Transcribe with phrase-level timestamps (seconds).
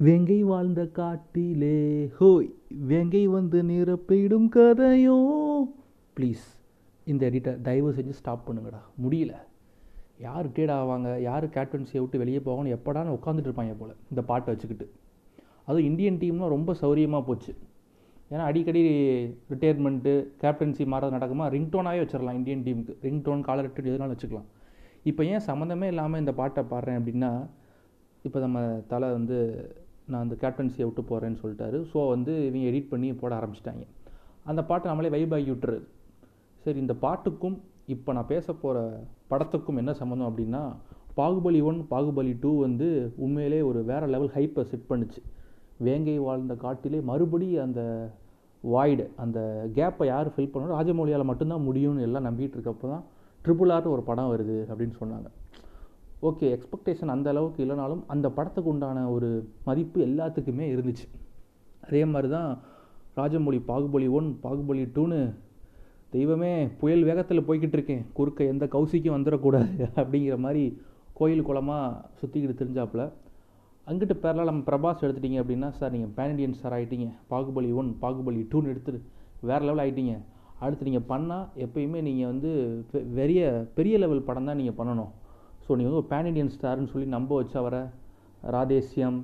[0.00, 2.06] வேங்கை வாழ்ந்த காட்டிலே.
[2.18, 2.48] ஹோய்
[2.88, 5.18] வேங்கை வந்து நிரப்பிடும் கதையோ?
[6.16, 6.46] ப்ளீஸ்
[7.04, 8.80] இந்த எடிட்டர் தயவு செஞ்சு ஸ்டாப் பண்ணுங்கடா.
[9.02, 9.34] முடியல.
[10.18, 14.88] யார் ரிட்டையர்ட் ஆவாங்க யார் கேப்டன்சியை விட்டு வெளியே போவாங்கன்னு எப்படான்னு உட்காந்துட்டு இருப்பாங்க போல் இந்த பாட்டை வச்சுக்கிட்டு.
[15.64, 17.54] அதுவும் இந்தியன் டீம்லாம் ரொம்ப சௌரியமாக போச்சு.
[18.30, 18.82] ஏன்னா அடிக்கடி
[19.52, 24.48] ரிட்டையர்மெண்ட்டு கேப்டன்சி மாறது நடக்குமா ரிங்டோனாகவே வச்சிடலாம் இந்தியன் டீமுக்கு ரிங்டோன் காலர் ரெட்டு எதுனாலும் வச்சுக்கலாம்.
[25.02, 27.32] இப்போ ஏன் சம்மந்தமே இல்லாமல் இந்த பாட்டை பாடுறேன் அப்படின்னா
[28.22, 28.58] இப்போ நம்ம
[28.88, 29.38] தலை வந்து
[30.10, 31.78] நான் அந்த கேப்டன்சியை விட்டு போகிறேன்னு சொல்லிட்டாரு.
[31.92, 33.84] ஸோ வந்து இவங்க எடிட் பண்ணி போட ஆரம்பிச்சிட்டாங்க.
[34.50, 35.86] அந்த பாட்டை நம்மளே வைப் ஆகி விட்டுறது
[36.64, 37.56] சரி இந்த பாட்டுக்கும்
[37.94, 38.82] இப்போ நான் பேச போகிற
[39.30, 40.62] படத்துக்கும் என்ன சம்மந்தம் அப்படின்னா
[41.18, 42.88] பாகுபலி ஒன் பாகுபலி டூ வந்து
[43.24, 45.20] உண்மையிலே ஒரு வேறு லெவல் ஹைப்பை செட் பண்ணுச்சு.
[45.86, 47.80] வேங்கை வாழ்ந்த காட்டிலே மறுபடி அந்த
[48.64, 49.38] வாய்டு அந்த
[49.76, 53.04] கேப்பை யார் ஃபில் பண்ணணும் ராஜமௌலியால் மட்டும்தான் முடியும்னு எல்லாம் நம்பிகிட்டு இருக்கப்போ தான்
[53.40, 55.28] ட்ரிபிள் ஆர்னு ஒரு படம் வருது அப்படின்னு சொன்னாங்க.
[56.28, 59.28] ஓகே எக்ஸ்பெக்டேஷன் அந்த அளவுக்கு இல்லைனாலும் அந்த படத்துக்கு உண்டான ஒரு
[59.68, 61.06] மதிப்பு எல்லாத்துக்குமே இருந்துச்சு.
[61.86, 62.50] அதே மாதிரி தான்
[63.18, 65.18] ராஜமொழி பாகுபலி ஒன் பாகுபலி டூன்னு
[66.14, 68.02] தெய்வமே புயல் வேகத்தில் போய்கிட்டு இருக்கேன்.
[68.18, 70.62] குறுக்க எந்த கௌசிக்கும் வந்துடக்கூடாது அப்படிங்கிற மாதிரி
[71.18, 71.88] கோயில் குளமாக
[72.20, 73.02] சுற்றிக்கிட்டு தெரிஞ்சாப்புல.
[73.86, 78.42] அங்கிட்டு பேரில் நம்ம பிரபாஸ் எடுத்துட்டீங்க அப்படின்னா சார் நீங்கள் பேன் இண்டியன் சார் ஆகிட்டீங்க பாகுபலி ஒன் பாகுபலி
[78.52, 79.00] டூன்னு எடுத்துட்டு
[79.50, 80.14] வேறு லெவல் ஆகிட்டீங்க
[80.64, 82.50] அடுத்து நீங்கள் பண்ணால் எப்பயுமே நீங்கள் வந்து
[83.18, 83.40] பெரிய
[83.78, 85.12] பெரிய லெவல் படம் தான் நீங்கள் பண்ணணும்.
[85.64, 87.82] ஸோ நீ வந்து ஒரு பேன் இண்டியன் ஸ்டார்னு சொல்லி நம்ப வச்சு அவரை
[88.54, 89.18] ராதேசியம்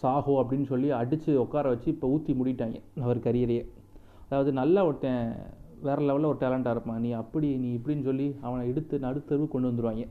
[0.00, 3.64] சாஹோ அப்படின்னு சொல்லி அடித்து உட்கார வச்சு இப்போ ஊற்றி முடிட்டாங்க அவர் கரியரையே
[4.26, 5.24] அதாவது நல்லா ஒருத்தன்
[5.86, 7.00] வேறு லெவலில் ஒரு டேலண்ட்டாக இருப்பான்.
[7.04, 10.04] நீ அப்படி நீ இப்படின்னு சொல்லி அவனை எடுத்து நடுத்தருவு கொண்டு வந்துடுவாங்க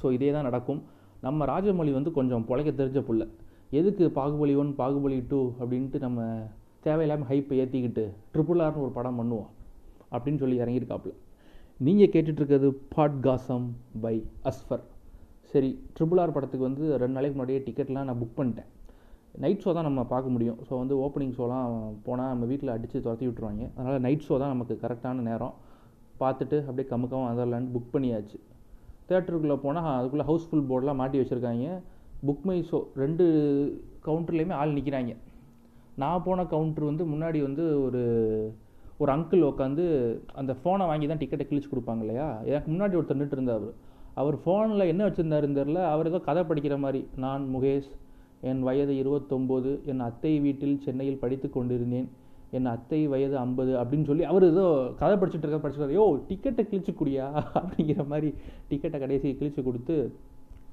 [0.00, 0.80] ஸோ இதே தான் நடக்கும்.
[1.26, 3.22] நம்ம ராஜமொழி வந்து கொஞ்சம் பிழைக்க தெரிஞ்ச புள்ள.
[3.78, 6.20] எதுக்கு பாகுபலி ஒன் பாகுபலி டூ அப்படின்ட்டு நம்ம
[6.86, 9.48] தேவையில்லாமல் ஹைப்பை ஏற்றிக்கிட்டு ட்ரிபிள் ஆர்னு ஒரு படம் பண்ணுவோம்
[10.14, 11.14] அப்படின்னு சொல்லி இறங்கியிருக்காப்புல.
[11.86, 13.66] நீங்கள் கேட்டுட்ருக்கிறது பாட்காசம்
[14.04, 14.14] பை
[14.50, 14.82] அஸ்ஃபர்
[15.50, 18.68] சரி ட்ரிபிள் ஆர் படத்துக்கு வந்து ரெண்டு நாளைக்கு முன்னாடியே டிக்கெட்லாம் நான் புக் பண்ணிட்டேன்.
[19.42, 20.58] நைட் ஷோ தான் நம்ம பார்க்க முடியும்.
[20.68, 24.76] ஸோ வந்து ஓப்பனிங் ஷோலாம் போனால் நம்ம வீட்டில் அடித்து துரத்தி விட்ருவாங்க அதனால் நைட் ஷோ தான் நமக்கு
[24.84, 25.54] கரெக்டான நேரம்.
[26.22, 28.38] பார்த்துட்டு அப்படியே கமுக்கம் அதர்லான்னு புக் பண்ணியாச்சு.
[29.10, 31.68] தேட்டருக்குள்ளே போனால் அதுக்குள்ளே ஹவுஸ்ஃபுல் போர்டெலாம் மாட்டி வச்சுருக்காங்க.
[32.28, 33.24] புக் மை ஷோ ரெண்டு
[34.08, 35.14] கவுண்டர்லேயுமே ஆள் நிற்கிறாங்க
[36.02, 38.02] நான் போன கவுண்டர் வந்து முன்னாடி வந்து ஒரு
[39.00, 39.84] ஒரு அங்கிள் உட்காந்து
[40.40, 42.26] அந்த ஃபோனை வாங்கி தான் டிக்கெட்டை கிழிச்சு கொடுப்பாங்க இல்லையா?
[42.50, 43.58] எனக்கு முன்னாடி ஒருத்தர் நின்று இருந்தார்.
[43.60, 43.76] அவர்
[44.20, 47.90] அவர் ஃபோனில் என்ன வச்சுருந்தாருன்னு தெரில அவர் ஏதோ கதை படிக்கிற மாதிரி நான் முகேஷ்
[48.50, 52.08] என் வயது இருபத்தொம்போது என் அத்தை வீட்டில் சென்னையில் படித்து கொண்டிருந்தேன்.
[52.52, 54.64] என் அத்தை வயது ஐம்பது அப்படின்னு சொல்லி அவர் ஏதோ
[55.00, 57.26] கதை படிச்சுட்டு இருக்க படிச்சுட்டு யோ டிக்கெட்டை கிழிச்சு குடியா?
[57.58, 58.28] அப்படிங்கிற மாதிரி
[58.70, 59.96] டிக்கெட்டை கடைசி கிழிச்சு கொடுத்து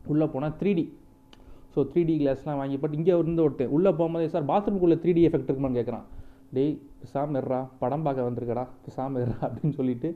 [0.08, 0.85] உள்ளே போனால் three D
[1.75, 5.24] so three D கிளாஸ்லாம் வாங்கி பட் இங்கே இருந்து ஒருத்தன் உள்ளே போகும்போதே சார் பாத்ரூம்குள்ளே த்ரீ டி
[5.30, 6.06] எஃபெக்ட் இருக்குமான்னு கேட்குறான்
[6.53, 6.75] டேய்
[7.06, 10.10] பிசாம இருறா படம் பார்க்க வந்திருக்கடா பிசாம இருறா அப்படின்னு சொல்லிட்டு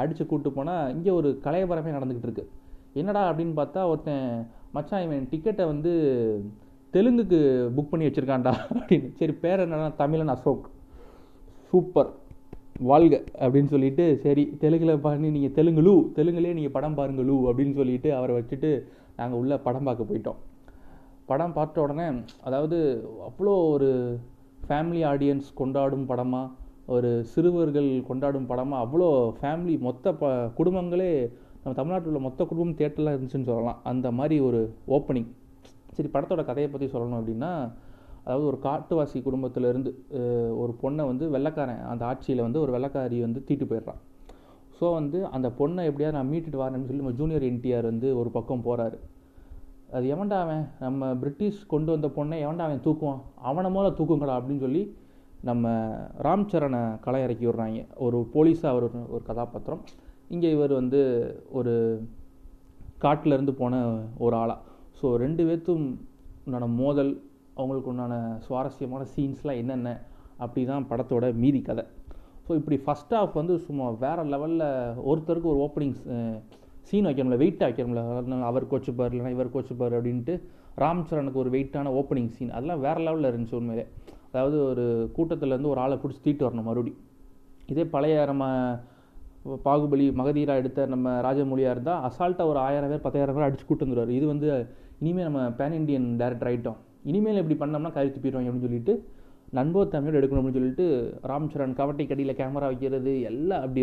[0.00, 2.44] அடித்து கூப்பிட்டு போனால் இங்கே ஒரு கலையபரமே நடந்துக்கிட்டு இருக்கு.
[3.00, 4.26] என்னடா அப்படின்னு பார்த்தா ஒருத்தன்
[4.76, 5.92] மச்சான் இவன் டிக்கெட்டை வந்து
[6.94, 7.38] தெலுங்குக்கு
[7.76, 9.08] புக் பண்ணி வச்சுருக்கான்டா அப்படின்னு.
[9.20, 10.66] சரி பேர் என்னன்னா தமிழன் அசோக்.
[11.70, 12.10] சூப்பர்.
[12.90, 18.34] வாழ்க அப்படின்னு சொல்லிட்டு சரி தெலுங்கில் பண்ணி நீங்கள் தெலுங்குலு தெலுங்குலேயே நீங்கள் படம் பாருங்களு அப்படின்னு சொல்லிட்டு அவரை
[18.38, 18.70] வச்சுட்டு
[19.18, 20.40] நாங்கள் உள்ளே படம் பார்க்க போயிட்டோம்.
[21.30, 22.06] படம் பார்த்த உடனே
[22.48, 22.78] அதாவது
[23.28, 23.90] அவ்வளோ ஒரு
[24.66, 26.52] ஃபேமிலி ஆடியன்ஸ் கொண்டாடும் படமாக
[26.94, 29.08] ஒரு சிறுவர்கள் கொண்டாடும் படமாக அவ்வளோ
[29.38, 31.10] ஃபேமிலி மொத்த ப குடும்பங்களே
[31.62, 33.78] நம்ம தமிழ்நாட்டில் உள்ள மொத்த குடும்பம் தேட்டரில் இருந்துச்சுன்னு சொல்லலாம்.
[33.90, 34.60] அந்த மாதிரி ஒரு
[34.96, 35.30] ஓப்பனிங்
[35.96, 37.52] சரி படத்தோட கதையை பற்றி சொல்லணும் அப்படின்னா
[38.24, 39.90] அதாவது ஒரு காட்டுவாசி குடும்பத்திலேருந்து
[40.62, 44.00] ஒரு பொண்ணை வந்து வெள்ளக்காரன் அந்த ஆட்சியில் வந்து ஒரு வெள்ளக்காரி வந்து தீட்டு போயிடுறான்.
[44.78, 48.64] ஸோ வந்து அந்த பொண்ணை எப்படியாவது நான் மீட்டுட்டு வரேன்னு சொல்லி நம்ம ஜூனியர் என்டிஆர் வந்து ஒரு பக்கம்
[48.68, 48.96] போகிறாரு
[49.96, 53.20] அது எவன்டா அவன் நம்ம பிரிட்டிஷ் கொண்டு வந்த பொண்ணை எவன்டா அவன் தூக்குவான்?
[53.48, 54.82] அவனை மூல தூக்குங்கடா அப்படின்னு சொல்லி
[55.48, 55.72] நம்ம
[56.26, 57.80] ராம் சரணை களை இறக்கி விடுறாங்க.
[58.04, 59.82] ஒரு போலீஸாக அவர் ஒரு கதாபாத்திரம்.
[60.34, 61.00] இங்கே இவர் வந்து
[61.58, 61.74] ஒரு
[63.04, 63.82] காட்டிலேருந்து போன
[64.24, 64.60] ஒரு ஆளாக
[64.98, 65.84] ஸோ ரெண்டு பேர்த்தும்
[66.44, 67.12] உண்டான மோதல்
[67.58, 68.14] அவங்களுக்கு உண்டான
[68.46, 69.90] சுவாரஸ்யமான சீன்ஸ்லாம் என்னென்ன
[70.44, 71.84] அப்படி தான் படத்தோட மீதி கதை.
[72.46, 74.66] ஸோ இப்படி ஃபஸ்ட் ஆஃப் வந்து சும்மா வேறு லெவலில்
[75.10, 76.02] ஒருத்தருக்கு ஒரு ஓப்பனிங்ஸ்
[76.88, 78.02] சீன் வைக்கணும்ல வெயிட்டாக வைக்கணும்ல
[78.50, 80.34] அவர் கோச்சுப்பார் இல்லைனா இவர் கோச்சுப்பார் அப்படின்ட்டு
[80.82, 83.84] ராம் சரணுக்கு ஒரு வெயிட்டான ஓப்பனிங் சீன் அதெல்லாம் வேறு லெவலில் இருந்துச்சு உண்மையிலே.
[84.30, 84.84] அதாவது ஒரு
[85.16, 86.92] கூட்டத்துலேருந்து ஒரு ஆளை பிடிச்சி தீட்டு வரணும் மறுபடி.
[87.72, 88.44] இதே பழைய நம்ம
[89.66, 94.12] பாகுபலி மகதீரா எடுத்த நம்ம ராஜமொழியாக இருந்தால் அசால்ட்டாக ஒரு ஆயிரம் பேர் பத்தாயிரம் பேர் அடிச்சு கூட்டு வந்துடுவார்
[94.18, 94.48] இது வந்து
[95.02, 96.78] இனிமேல் நம்ம பேன் இண்டியன் டேரக்டர் ஆகிட்டோம்
[97.10, 98.94] இனிமேல் இப்படி பண்ணோம்னா கை துப்பிடுவாங்க அப்படின்னு சொல்லிட்டு
[99.58, 100.86] நண்போ தமிழோடு எடுக்கணும் அப்படின்னு சொல்லிட்டு
[101.30, 103.82] ராம் சரண் கவட்டை கடியில் கேமரா வைக்கிறது எல்லாம் அப்படி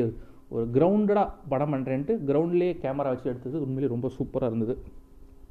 [0.54, 4.74] ஒரு கிரவுண்டடாக படம் பண்ணுறேன்ட்டு கிரவுண்ட்லேயே கேமரா வச்சு எடுத்தது உண்மையிலே ரொம்ப சூப்பராக இருந்தது.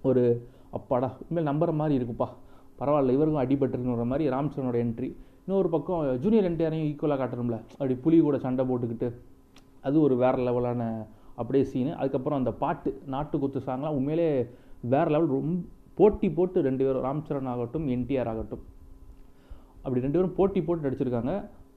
[0.08, 0.22] ஒரு
[0.78, 2.28] அப்பாடா உண்மையில் நம்புற மாதிரி இருக்குப்பா.
[2.80, 5.08] பரவாயில்ல இவருக்கும் அடிபட்டுருங்கிற மாதிரி ராம்சரனோட என்ட்ரி
[5.44, 7.56] இன்னொரு பக்கம் ஜூனியர் என்டிஆரையும் ஈக்குவலாக காட்டணும்ல.
[7.78, 9.08] அப்படி புலி கூட சண்டை போட்டுக்கிட்டு
[9.86, 10.82] அது ஒரு வேறு லெவலான
[11.40, 14.28] அப்படியே சீனு அதுக்கப்புறம் அந்த பாட்டு நாட்டுக்குத்து சாங்லாம் உண்மையிலே
[14.94, 15.60] வேறு லெவல் ரொம்ப
[16.00, 18.62] போட்டி போட்டு ரெண்டு பேரும் ராம்சரண் ஆகட்டும் என்டிஆர் ஆகட்டும்.
[19.82, 21.32] அப்படி ரெண்டு பேரும் போட்டி போட்டு நடிச்சிருக்காங்க.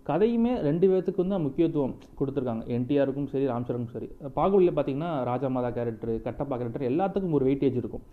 [0.09, 2.63] கதையுமே ரெண்டு பேர்த்துக்கு வந்து முக்கியத்துவம் கொடுத்துருக்காங்க.
[2.75, 4.07] என்டிஆருக்கும் சரி ராம்சரனுக்கும் சரி.
[4.37, 8.03] பாகுபலியில் பார்த்தீங்கன்னா ராஜா மாதா கேரக்டர் கட்டப்பா கேரக்டர் எல்லாத்துக்கும் ஒரு வெயிட்டேஜ் இருக்கும்.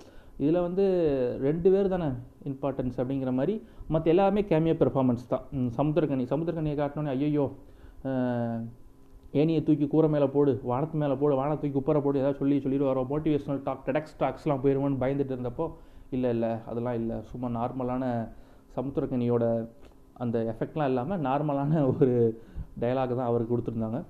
[0.42, 0.84] இதில் வந்து
[1.46, 2.08] ரெண்டு பேர் தானே
[2.50, 3.54] இம்பார்ட்டன்ஸ் அப்படிங்கிற மாதிரி
[3.94, 5.44] மற்ற எல்லாமே கேமியோ பெர்ஃபார்மன்ஸ் தான்.
[5.50, 6.26] சமுத்திரக்கணி சமுத்திரக்கனி.
[6.32, 7.46] சமுத்திரக்கனியை காட்டினோன்னே ஐயோ
[9.40, 12.88] ஏனியை தூக்கி கூரை மேலே போடு வானத்து மேலே போடு வானத்தை தூக்கி குப்பரை போடு ஏதாவது சொல்லி சொல்லிட்டு
[12.90, 15.66] வரோம் மோட்டிவேஷனல் டாக் டெடக்ஸ் டாக்ஸ்லாம் போயிடுவோன்னு பயந்துட்டு இருந்தப்போ
[16.16, 17.16] இல்லை இல்லை அதெல்லாம் இல்லை.
[17.30, 18.04] சும்மா நார்மலான
[18.76, 19.44] சமுத்திரக்கனியோட
[20.24, 22.08] அந்த எஃபெக்ட்லாம் இல்லாமல் நார்மலான ஒரு
[22.82, 24.00] டயலாக் தான் அவருக்கு கொடுத்துருந்தாங்க.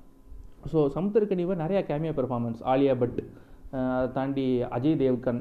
[0.73, 3.19] ஸோ சமுத்திரக்கனிவை நிறையா கேமியோ பெர்ஃபார்மன்ஸ் ஆலியா பட்
[3.97, 4.47] அதை தாண்டி
[4.77, 5.41] அஜய் தேவ்கன்.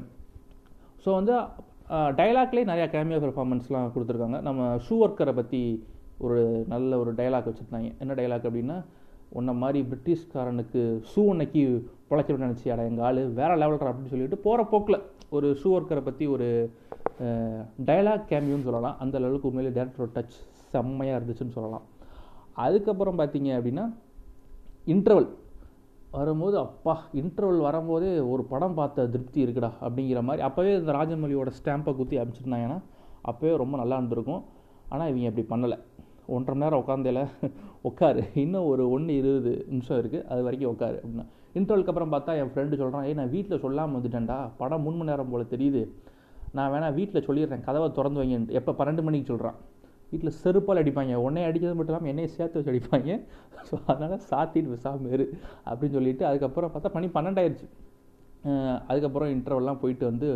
[1.04, 1.34] ஸோ வந்து
[2.20, 4.38] டைலாக்லேயே நிறையா கேமியோ பெர்ஃபார்மன்ஸ்லாம் கொடுத்துருக்காங்க.
[4.48, 5.62] நம்ம ஷூ ஒர்க்கரை பற்றி
[6.26, 6.40] ஒரு
[6.72, 7.90] நல்ல ஒரு டைலாக் வச்சுருந்தாங்க.
[8.02, 8.78] என்ன டைலாக் அப்படின்னா
[9.38, 10.80] உன்ன மாதிரி பிரிட்டிஷ்காரனுக்கு
[11.10, 11.62] ஷூ அன்னைக்கு
[12.10, 14.98] பிழைக்கணும்னு நினச்சி அட எங்கள் ஆள் வேறு லெவல்ற அப்படின்னு சொல்லிட்டு போகிற போக்கில்
[15.36, 16.48] ஒரு ஷூ ஒர்க்கரை பற்றி ஒரு
[17.88, 18.96] டைலாக் கேமியோன்னு சொல்லலாம்.
[19.04, 20.38] அந்த லெவலுக்கு உண்மையிலே டேரக்டரோட டச்
[20.72, 21.84] செம்மையாக இருந்துச்சுன்னு சொல்லலாம்.
[22.64, 23.84] அதுக்கப்புறம் பார்த்தீங்க அப்படின்னா
[24.94, 25.28] இன்டர்வல்
[26.16, 30.42] வரும்போது அப்பா இன்டர்வல் வரும்போதே ஒரு படம் பார்த்த திருப்தி இருக்குடா அப்படிங்கிற மாதிரி.
[30.48, 32.78] அப்போவே இந்த ராஜமொழியோட ஸ்டாம்பை குத்தி அனுப்பிச்சிருந்தாங்கன்னா
[33.30, 34.42] அப்போவே ரொம்ப நல்லா இருந்திருக்கும்.
[34.92, 35.78] ஆனால் இவங்க அப்படி பண்ணலை.
[36.34, 37.20] ஒன்றரை மணி நேரம் உட்காந்தேல
[37.88, 41.26] உட்காரு இன்னும் ஒரு ஒன்று இருபது நிமிஷம் இருக்குது அது வரைக்கும் உட்காரு அப்படின்னா.
[41.58, 44.38] இன்டர்வலுக்கு அப்புறம் பார்த்தா என் ஃப்ரெண்டு சொல்கிறான் ஏய் நான் வீட்டில் சொல்லாமல் வந்துட்டேன்டா.
[44.60, 45.82] படம் மூணு மணி நேரம் போல் தெரியுது.
[46.56, 47.64] நான் வேணால் வீட்டில் சொல்லிடுறேன்.
[47.68, 48.56] கதவை திறந்து வைங்கன்ட்டு.
[48.60, 49.58] எப்போ பன்னெண்டு மணிக்கு சொல்கிறான்
[50.10, 51.14] வீட்டில் செருப்பால் அடிப்பாங்க.
[51.26, 53.10] உன்னை அடித்தது மட்டும் இல்லாமல் என்னையை சேர்த்து வச்சு அடிப்பாங்க.
[53.68, 55.26] ஸோ அதனால் சாத்திட்டு விசாமல் இரு
[55.68, 57.68] அப்படின்னு சொல்லிட்டு அதுக்கப்புறம் பார்த்தா மணி பன்னெண்டாயிருச்சு.
[58.90, 60.28] அதுக்கப்புறம் இன்டர்வெல்லாம் போயிட்டு வந்து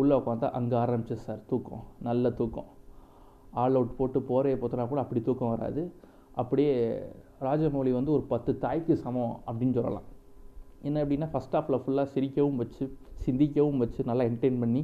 [0.00, 1.82] உள்ளே உட்காந்தா அங்கே ஆரம்பிச்சு சார் தூக்கம்.
[2.08, 2.68] நல்ல தூக்கம்.
[3.62, 5.82] ஆல் அவுட் போட்டு போரையை போத்துனா கூட அப்படி தூக்கம் வராது.
[6.40, 6.74] அப்படியே
[7.46, 10.06] ராஜமௌலி வந்து ஒரு பத்து தாய்க்கு சமம் அப்படின்னு சொல்லலாம்.
[10.88, 12.84] என்ன அப்படின்னா ஃபஸ்ட் ஹாஃபில் ஃபுல்லாக சிரிக்கவும் வச்சு
[13.24, 14.82] சிந்திக்கவும் வச்சு நல்லா என்டர்டெயின் பண்ணி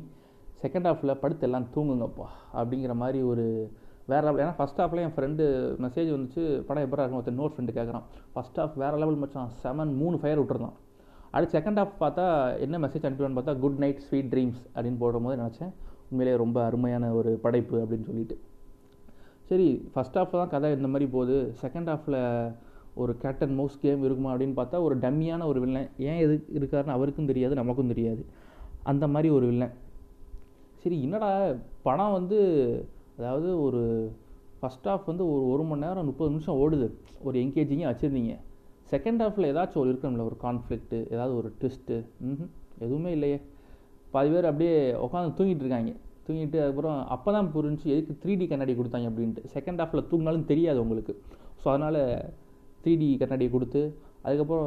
[0.62, 2.26] செகண்ட் ஹாஃபில் படுத்து எல்லாம் தூங்குங்கப்பா
[2.58, 3.46] அப்படிங்கிற மாதிரி ஒரு
[4.08, 5.44] வேறு லெவல் ஏன்னா ஃபஸ்ட் ஹாஃபில் என் ஃப்ரெண்டு
[5.84, 7.20] மெசேஜ் வந்துச்சு படம் எப்படா இருக்கும்?
[7.20, 10.76] ஒருத்தர் நோட் ஃப்ரெண்டு கேட்குறான் ஃபஸ்ட் ஹாஃப் வேறு லெவல் மச்சான் செவன் மூணு ஃபயர் விட்டுருந்தான்.
[11.30, 12.26] அடுத்து செகண்ட் ஹாஃப் பார்த்தா
[12.58, 15.72] என்ன மெசேஜ் அனுப்பிடுவான்னு பார்த்தா குட் நைட் ஸ்வீட் ட்ரீம்ஸ் அப்படின்னு போடும்போது நினச்சேன்.
[16.10, 18.40] உண்மையிலேயே ரொம்ப அருமையான ஒரு படைப்பு அப்படின்னு சொல்லிட்டு.
[19.42, 21.54] சரி ஃபஸ்ட் ஹாஃபில் தான் கதை இந்த மாதிரி போகுது.
[21.62, 22.54] செகண்ட் ஹாஃபில்
[22.94, 27.26] ஒரு கேப்டன் மவுஸ் கேம் இருக்குமா அப்படின்னு பார்த்தா ஒரு டம்மியான ஒரு வில்லன் ஏன் எது இருக்காருன்னு அவருக்கும்
[27.26, 28.24] தெரியாது நமக்கும் தெரியாது.
[28.82, 29.74] அந்த மாதிரி ஒரு வில்லன்
[30.78, 31.30] சரி என்னடா
[31.82, 32.38] படம் வந்து
[33.18, 33.82] அதாவது ஒரு
[34.60, 36.86] ஃபஸ்ட் ஆஃப் வந்து ஒரு ஒரு மணி நேரம் முப்பது நிமிஷம் ஓடுது.
[37.26, 38.34] ஒரு என்கேஜிங்காக வச்சுருந்தீங்க.
[38.92, 41.96] செகண்ட் ஹாஃபில் ஏதாச்சும் ஒரு இருக்கணும்ல ஒரு கான்ஃப்ளிக்ட்டு ஏதாவது ஒரு ட்விஸ்ட்டு
[42.28, 42.48] ம்
[42.84, 43.38] எதுவுமே இல்லையே.
[44.14, 44.74] பாதி பேர் அப்படியே
[45.06, 45.92] உட்காந்து தூங்கிட்டு இருக்காங்க.
[46.26, 49.42] தூங்கிட்டு அதுக்கப்புறம் அப்போ தான் புரிஞ்சு எதுக்கு த்ரீ டி கண்ணாடி கொடுத்தாங்க அப்படின்ட்டு.
[49.56, 51.14] செகண்ட் ஹாஃபில் தூங்கினாலும் தெரியாது உங்களுக்கு.
[51.62, 52.00] ஸோ அதனால்
[52.82, 53.82] த்ரீ டி கண்ணாடியை கொடுத்து
[54.26, 54.66] அதுக்கப்புறம்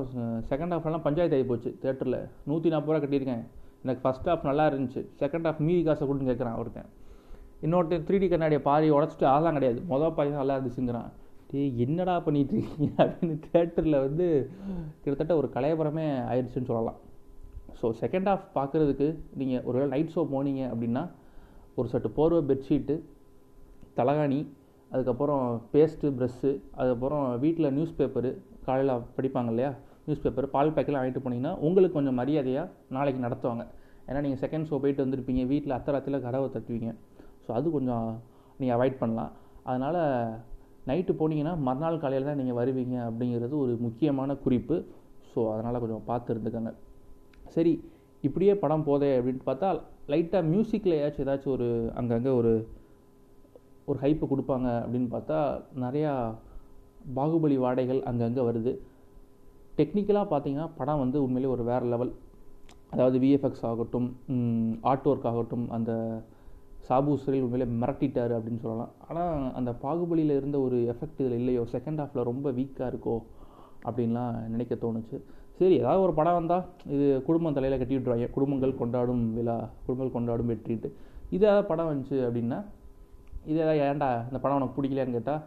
[0.52, 2.20] செகண்ட் ஹாஃப்லாம் பஞ்சாயத்து ஆகி போச்சு தேட்டரில்
[2.50, 3.44] நூற்றி நாற்பது ரூபா கட்டியிருக்கேன்
[3.84, 5.02] எனக்கு ஃபஸ்ட் ஹாஃப் நல்லா இருந்துச்சு.
[5.22, 6.90] செகண்ட் ஹாஃப் மீதி காசை கொடுன்னு கேட்குறான் ஒருத்தன்.
[7.66, 9.80] இன்னொரு த்ரீ டி கண்ணாடியை பாதி உடச்சிட்டு அதெல்லாம் கிடையாது.
[9.92, 11.10] மொதல் பாதி நல்லா இருந்துச்சுங்கிறான்.
[11.50, 12.90] டே என்னடா பண்ணிட்டு இருக்கீங்க?
[13.04, 14.26] அப்படின்னு தேட்டரில் வந்து
[15.04, 17.00] கிட்டத்தட்ட ஒரு கலையபுரமே ஆயிடுச்சுன்னு சொல்லலாம்.
[17.80, 19.08] ஸோ செகண்ட் ஹாஃப் பார்க்குறதுக்கு
[19.40, 21.04] நீங்கள் ஒரு நைட் ஷோ போனீங்க அப்படின்னா
[21.80, 22.96] ஒரு சட்டு போர்வை பெட்ஷீட்டு
[24.00, 24.40] தலகாணி
[24.92, 25.44] அதுக்கப்புறம்
[25.74, 28.32] பேஸ்ட்டு ப்ரெஷ்ஷு அதுக்கப்புறம் வீட்டில் நியூஸ் பேப்பரு
[28.66, 29.72] காலையில் படிப்பாங்க இல்லையா?
[30.06, 33.64] நியூஸ் பேப்பர் பால் பேக்கெல்லாம் வாங்கிட்டு போனீங்கன்னா உங்களுக்கு கொஞ்சம் மரியாதையாக நாளைக்கு நடத்துவாங்க.
[34.08, 35.44] ஏன்னா நீங்கள் செகண்ட் ஷோ போயிட்டு வந்திருப்பீங்க.
[35.52, 36.92] வீட்டில் அத்தராத்தில் கதவை தட்டுவீங்க.
[37.52, 38.06] ஸோ அது கொஞ்சம்
[38.60, 39.32] நீங்கள் அவாய்ட் பண்ணலாம்.
[39.70, 39.98] அதனால்
[40.90, 44.76] நைட்டு போனீங்கன்னா மறுநாள் காலையில் தான் நீங்கள் வருவீங்க அப்படிங்கிறது ஒரு முக்கியமான குறிப்பு.
[45.32, 46.72] ஸோ அதனால் கொஞ்சம் பார்த்துருந்துக்கோங்க
[47.56, 47.74] சரி
[48.28, 49.70] இப்படியே படம் போதே அப்படின்ட்டு பார்த்தா
[50.14, 51.68] லைட்டாக மியூசிக்கில் ஏதாச்சும் ஏதாச்சும் ஒரு
[52.00, 52.54] அங்கங்கே ஒரு
[53.92, 55.38] ஒரு ஹைப்பு கொடுப்பாங்க அப்படின்னு பார்த்தா
[55.86, 56.12] நிறையா
[57.20, 58.74] பாகுபலி வாடைகள் அங்கங்கே வருது.
[59.80, 62.14] டெக்னிக்கலாக பார்த்தீங்கன்னா படம் வந்து உண்மையிலே ஒரு வேறு லெவல்
[62.94, 64.10] அதாவது விஎஃப்எக்ஸ் ஆகட்டும்
[64.92, 65.92] ஆர்ட் ஒர்க் ஆகட்டும் அந்த
[66.88, 68.92] சாபு சிறையில் உண்மையிலே மிரட்டிட்டார் அப்படின்னு சொல்லலாம்.
[69.08, 71.64] ஆனால் அந்த பாகுபலியில் இருந்த ஒரு எஃபெக்ட் இதில் இல்லையோ?
[71.76, 73.16] செகண்ட் ஹாஃபில் ரொம்ப வீக்காக இருக்கோ?
[73.88, 75.18] அப்படின்லாம் நினைக்க தோணுச்சு.
[75.60, 76.64] சரி ஏதாவது ஒரு படம் வந்தால்
[76.96, 80.90] இது குடும்பம் தலையில் கட்டி விட்ருவாங்க குடும்பங்கள் கொண்டாடும் விழா குடும்பங்கள் கொண்டாடும் வெற்றிட்டு
[81.36, 82.60] இது ஏதாவது படம் வந்துச்சு அப்படின்னா
[83.50, 85.42] இது ஏதாவது ஏன்டா இந்த படம் உனக்கு பிடிக்கலையான்னு கேட்டால்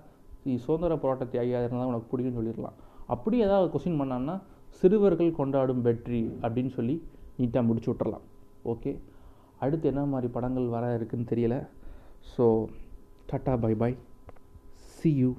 [0.44, 2.76] நீ சுதந்திர போராட்ட தியாகியாக இருந்தால் உனக்கு பிடிக்கும்னு சொல்லிடலாம்.
[3.14, 4.36] அப்படி ஏதாவது கொஸ்டின் பண்ணான்னா
[4.78, 6.96] சிறுவர்கள் கொண்டாடும் வெற்றி அப்படின்னு சொல்லி
[7.40, 8.24] நீட்டாக முடிச்சு விட்றலாம்
[8.72, 8.92] ஓகே
[9.64, 11.56] அடுத்து என்ன மாதிரி படங்கள் வர இருக்குன்னு தெரியல.
[12.35, 12.44] So
[13.30, 13.97] tata bye bye
[14.97, 15.30] see you